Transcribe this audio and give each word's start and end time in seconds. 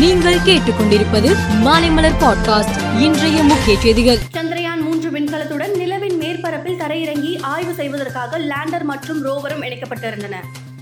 நீங்கள் 0.00 0.36
கேட்டுக்கொண்டிருப்பது 0.36 1.36
மாலைமலர் 1.64 2.16
பாட்காஸ்ட் 2.20 3.00
இன்றைய 3.00 3.42
முக்கிய 3.42 3.80
செய்திகள். 3.80 4.18
சந்திரயான் 4.32 4.80
மூன்று 4.80 5.10
விண்கலத்துடன் 5.10 5.76
நிலவின் 5.76 6.20
மேற்பரப்பில் 6.20 6.78
தரையிறங்கி 6.78 7.42
ஆய்வு 7.42 7.74
செய்வதற்காக 7.74 8.38
லேண்டர் 8.38 8.82
மற்றும் 8.82 9.24
ரோவரும் 9.24 9.62
இணைக்கப்பட்டிருந்தன. 9.62 10.36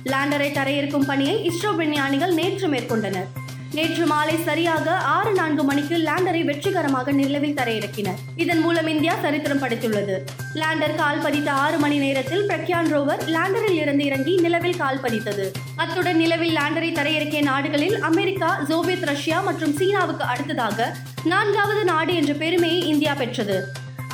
லேண்டரை 0.05 0.51
தரையிறக்கும் 0.53 1.07
பணியை 1.07 1.51
இஸ்ரோ 1.51 1.77
விஞ்ஞானிகள் 1.77 2.35
நேற்று 2.35 2.69
மேற்கொண்டனர். 2.69 3.27
நேற்று 3.73 4.07
மாலை 4.07 4.37
சரியாக 4.43 4.97
ஆறு 4.97 5.33
நான்கு 5.33 5.65
மணிக்கு 5.65 5.97
லேண்டரை 5.97 6.45
வெற்றிகரமாக 6.45 7.13
நிலவில் 7.13 7.55
தரையிறக்கினர். 7.55 8.19
இதன் 8.37 8.59
மூலம் 8.59 8.87
இந்தியா 8.87 9.15
சரித்திரம் 9.23 9.63
படைத்துள்ளது. 9.63 10.17
லேண்டர் 10.55 10.95
கால் 10.95 11.21
பதித்த 11.21 11.53
ஆறு 11.53 11.79
மணி 11.79 11.99
நேரத்தில் 11.99 12.47
பிரக்யான் 12.49 12.91
ரோவர் 12.95 13.23
லேண்டரில் 13.27 13.81
இருந்து 13.81 14.05
இறங்கி 14.05 14.37
நிலவில் 14.37 14.77
கால் 14.77 15.01
பதித்தது. 15.01 15.53
அத்துடன் 15.77 16.17
நிலவில் 16.17 16.57
லேண்டரை 16.57 16.93
தரையிறக்கிய 16.93 17.43
நாடுகளில் 17.43 18.01
அமெரிக்கா 18.01 18.61
சோவியத் 18.69 19.05
ரஷ்யா 19.05 19.41
மற்றும் 19.41 19.73
சீனாவுக்கு 19.73 20.25
அடுத்ததாக 20.25 20.97
நான்காவது 21.25 21.85
நாடு 21.85 22.15
என்ற 22.15 22.33
பெருமையை 22.33 22.89
இந்தியா 22.89 23.15
பெற்றது. 23.15 23.67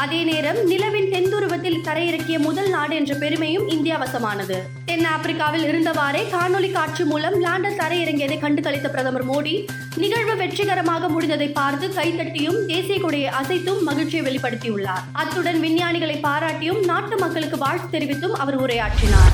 அதே 0.02 0.24
நேரம் 0.24 0.66
நிலவின் 0.66 1.10
தென்துருவத்தில் 1.12 1.82
தரையிறக்கிய 1.84 2.38
முதல் 2.38 2.68
நாடு 2.68 2.94
என்ற 2.94 3.14
பெருமையும் 3.14 3.68
இந்தியா 3.68 3.96
வசமானது 3.96 4.62
தென் 4.84 5.04
ஆப்பிரிக்காவில் 5.04 5.66
இருந்தவாறே 5.70 6.22
காணொலி 6.30 6.72
காட்சி 6.72 7.04
மூலம் 7.04 7.42
லேண்டர் 7.44 7.78
தரையிறங்கியதை 7.78 8.38
கண்டுகளித்த 8.40 8.88
பிரதமர் 8.88 9.26
மோடி 9.30 9.66
நிகழ்வு 9.96 10.36
வெற்றிகரமாக 10.36 11.08
முடிந்ததை 11.08 11.52
பார்த்து 11.52 11.88
கைத்தட்டியும் 11.88 12.66
தேசிய 12.66 13.00
கொடியை 13.00 13.30
அசைத்தும் 13.42 13.82
மகிழ்ச்சியை 13.82 14.24
வெளிப்படுத்தியுள்ளார். 14.26 15.04
அத்துடன் 15.12 15.60
விஞ்ஞானிகளை 15.60 16.18
பாராட்டியும் 16.22 16.84
நாட்டு 16.84 17.18
மக்களுக்கு 17.18 17.58
வாழ்த்து 17.58 17.98
தெரிவித்தும் 17.98 18.32
அவர் 18.32 18.60
உரையாற்றினார். 18.60 19.32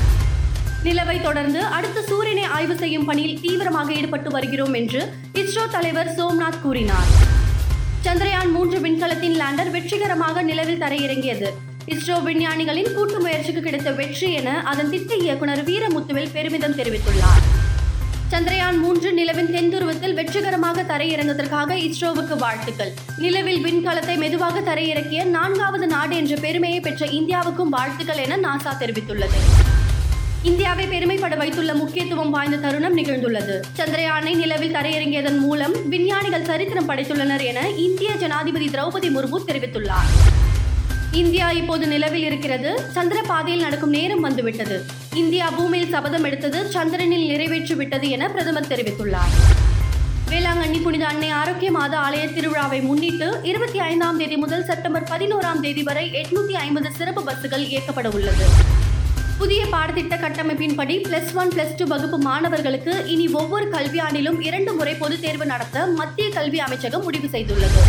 நிலவை 0.83 1.21
தொடர்ந்து 1.21 1.63
அடுத்த 1.63 2.01
சூரியனை 2.01 2.43
ஆய்வு 2.43 2.75
செய்யும் 2.75 3.05
பணியில் 3.05 3.39
தீவிரமாக 3.41 3.93
ஈடுபட்டு 3.93 4.29
வருகிறோம் 4.29 4.73
என்று 4.73 5.13
இஸ்ரோ 5.33 5.69
தலைவர் 5.69 6.15
சோம்நாத் 6.17 6.61
கூறினார். 6.61 7.11
சந்திரயான் 8.05 8.51
மூன்று 8.51 8.79
விண்கலத்தின் 8.79 9.10
வெற்றிகரமாக 9.91 10.41
நிலவில் 10.41 10.81
தரையிறங்கியது. 10.81 11.47
இஸ்ரோ 11.93 12.15
விஞ்ஞானிகளின் 12.27 12.93
கூட்டு 12.95 13.17
முயற்சிக்கு 13.19 13.61
கிடைத்த 13.61 13.89
வெற்றி 13.91 14.27
என 14.33 14.49
அதன் 14.71 14.89
திட்ட 14.89 15.15
இயக்குனர் 15.15 15.63
வீரமுத்துவில் 15.69 16.29
பெருமிதம் 16.33 16.75
தெரிவித்துள்ளார். 16.77 17.41
சந்திரயான் 18.31 18.77
மூன்று 18.83 19.09
நிலவின் 19.13 19.51
தென்துருவத்தில் 19.55 20.15
வெற்றிகரமாக 20.19 20.85
தரையிறங்குவதற்காக 20.93 21.77
இஸ்ரோவுக்கு 21.87 22.37
வாழ்த்துக்கள். 22.37 22.93
நிலவில் 23.17 23.61
விண்கலத்தை 23.65 24.17
மெதுவாக 24.17 24.61
தரையிறக்கிய 24.71 25.25
நான்காவது 25.37 25.87
நாடு 25.87 26.15
என்ற 26.15 26.35
பெருமையை 26.35 26.79
பெற்ற 26.79 27.05
இந்தியாவுக்கும் 27.19 27.75
வாழ்த்துக்கள் 27.77 28.23
என 28.27 28.39
நாசா 28.47 28.73
தெரிவித்துள்ளது. 28.83 29.39
இந்தியாவை 30.49 30.85
பெருமைப்பட 30.87 31.35
வைத்துள்ள 31.35 31.73
முக்கியத்துவம் 31.73 32.29
வாய்ந்த 32.29 32.57
தருணம் 32.57 32.95
நிகழ்ந்துள்ளது. 32.97 33.55
சந்திரயானை 33.77 34.35
நிலவில் 34.35 34.73
தரையிறங்கியதன் 34.73 35.37
மூலம் 35.37 35.75
விஞ்ஞானிகள் 35.89 36.45
சரித்திரம் 36.45 36.89
படைத்துள்ளனர் 36.89 37.43
என 37.49 37.69
இந்திய 37.69 38.15
ஜனாதிபதி 38.15 38.67
திரௌபதி 38.67 39.09
முர்மு 39.17 39.39
தெரிவித்துள்ளார். 39.49 40.09
இந்தியா 41.11 41.51
இப்போது 41.51 41.87
நிலவில் 41.87 42.23
இருக்கிறது. 42.23 42.83
சந்திர 42.91 43.21
பாதையில் 43.21 43.61
நடக்கும் 43.61 43.89
நேரம் 43.89 44.19
வந்துவிட்டது. 44.19 44.85
இந்தியா 45.13 45.49
பூமியில் 45.49 45.89
சபதம் 45.89 46.23
எடுத்தது 46.23 46.69
சந்திரனில் 46.69 47.27
நிறைவேற்றி 47.27 47.73
விட்டது 47.73 48.09
என 48.09 48.29
பிரதமர் 48.29 48.67
தெரிவித்துள்ளார். 48.67 49.35
வேளாங்கண்ணி 50.31 50.81
புனித 50.81 51.07
அன்னை 51.07 51.29
ஆரோக்கிய 51.29 51.71
மாத 51.71 51.97
ஆலய 51.97 52.25
திருவிழாவை 52.33 52.81
முன்னிட்டு 52.81 53.39
இருபத்தி 53.43 53.79
ஐந்தாம் 53.79 54.17
தேதி 54.17 54.37
முதல் 54.37 54.65
செப்டம்பர் 54.65 55.09
பதினோராம் 55.13 55.59
தேதி 55.59 55.83
வரை 55.83 56.11
எட்நூத்தி 56.11 56.51
ஐம்பது 56.51 56.91
சிறப்பு 56.97 57.23
பஸ்ஸுகள் 57.29 57.67
இயக்கப்பட 57.71 58.09
உள்ளது. 58.13 58.70
புதிய 59.41 59.65
பாடத்திட்ட 59.65 60.15
கட்டமைப்பின்படி 60.15 60.95
பிளஸ் 61.03 61.33
ஒன் 61.33 61.47
பிளஸ் 61.47 61.75
டூ 61.77 61.85
வகுப்பு 61.85 62.17
மாணவர்களுக்கு 62.17 63.05
இனி 63.05 63.27
ஒவ்வொரு 63.27 63.69
கல்வியாண்டிலும் 63.69 64.39
இரண்டு 64.39 64.73
முறை 64.73 64.93
பொதுத் 64.93 65.21
தேர்வு 65.21 65.45
நடத்த 65.45 65.85
மத்திய 65.85 66.29
கல்வி 66.29 66.59
அமைச்சகம் 66.59 67.03
முடிவு 67.03 67.27
செய்துள்ளது. 67.27 67.81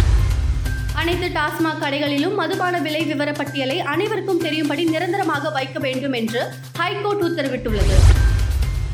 அனைத்து 0.95 1.29
டாஸ்மாக் 1.29 1.83
கடைகளிலும் 1.83 2.35
மதுபான 2.35 2.79
விலை 2.79 3.05
விவர 3.05 3.33
பட்டியலை 3.33 3.81
அனைவருக்கும் 3.81 4.41
தெரியும்படி 4.41 4.85
நிரந்தரமாக 4.85 5.51
வைக்க 5.51 5.79
வேண்டும் 5.79 6.13
என்று 6.13 6.43
ஹைகோர்ட் 6.77 7.25
உத்தரவிட்டுள்ளது. 7.25 7.99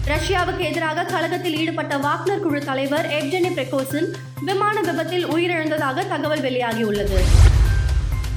ரஷ்யாவுக்கு 0.06 0.58
எதிராக 0.58 1.04
கழகத்தில் 1.04 1.56
ஈடுபட்ட 1.56 1.96
வாக்னர் 1.96 2.40
குழு 2.40 2.64
தலைவர் 2.64 3.06
எப்ஜெனி 3.06 3.52
பிரகோசின் 3.54 4.10
விமான 4.40 4.80
விபத்தில் 4.80 5.26
உயிரிழந்ததாக 5.26 6.08
தகவல் 6.08 6.40
வெளியாகியுள்ளது. 6.40 7.20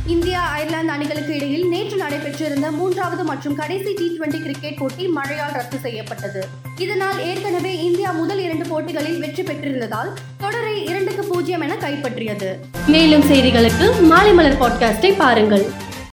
இந்தியா 0.07 0.47
அயர்லாந்து 0.47 0.91
அணிகளுக்கு 0.91 1.35
இடையில் 1.35 1.67
நேற்று 1.67 1.97
நடைபெற்றிருந்த 1.97 2.71
மூன்றாவது 2.71 3.23
மற்றும் 3.23 3.55
கடைசி 3.55 3.93
டி 3.93 4.17
டுவெண்டி 4.17 4.41
கிரிக்கெட் 4.41 4.77
போட்டி 4.77 5.07
மழையால் 5.07 5.51
ரத்து 5.51 5.77
செய்யப்பட்டது. 5.77 6.47
இதனால் 6.77 7.19
ஏற்கனவே 7.19 7.83
இந்தியா 7.83 8.11
முதல் 8.11 8.39
இரண்டு 8.39 8.67
போட்டிகளில் 8.67 9.19
வெற்றி 9.19 9.43
பெற்றிருந்ததால் 9.43 10.13
தொடரை 10.37 10.85
இரண்டுக்கு 10.85 11.23
பூஜ்ஜியம் 11.23 11.61
என 11.61 11.75
கைப்பற்றியது. 11.75 12.55
மேலும் 12.87 13.21
செய்திகளுக்கு 13.21 14.01
மாலை 14.01 14.33
மலர் 14.33 14.59
பாட்காஸ்டை 14.61 15.13
பாருங்கள். 15.17 15.80